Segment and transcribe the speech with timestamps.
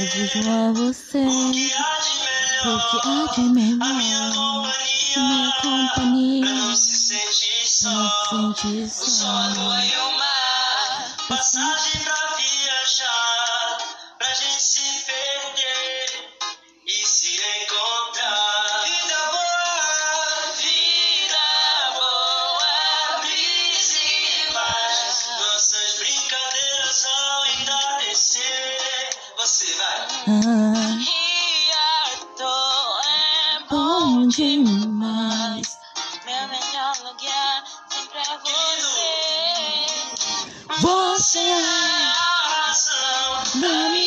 [0.00, 1.26] Refúgio a você,
[2.62, 4.72] porque há de melhor.
[5.16, 7.90] Minha companhia, Não se sente só.
[8.32, 9.26] não sente O só.
[9.26, 11.16] sono e o mar.
[11.28, 12.19] Passagem pra
[33.70, 35.78] bom demais.
[36.24, 39.10] Meu melhor lugar sempre é você.
[40.80, 43.99] Você É a razão da minha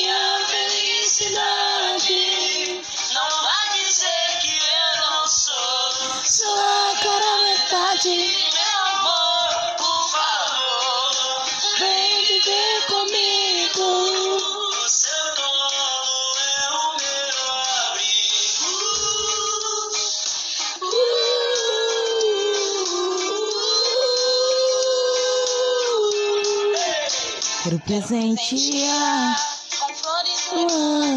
[27.64, 29.40] Quero presentear
[29.80, 30.68] Com flores o no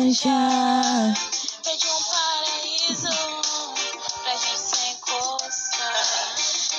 [0.07, 0.31] anja.
[1.65, 3.09] Pede um paraíso
[4.23, 6.37] pra gente se encostar.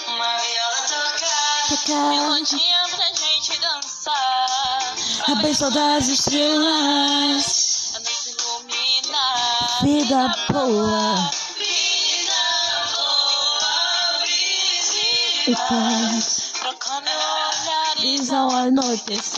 [0.07, 4.95] Uma viola tocar, Tocar Melodia pra gente dançar.
[5.27, 7.91] a bênção das estrelas.
[7.95, 9.83] A nos iluminar.
[9.83, 12.39] Vida boa vida
[12.95, 14.97] boa, brisa
[15.47, 16.56] e paz.
[18.13, 19.37] is our I notice.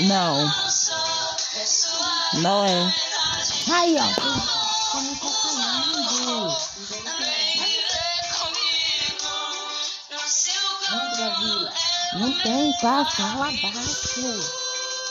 [0.00, 0.52] Não,
[2.34, 2.94] não é.
[3.72, 4.04] Aí, ó.
[10.26, 11.68] Seu colo.
[11.68, 14.20] É Não tem, pá, fala abaixo.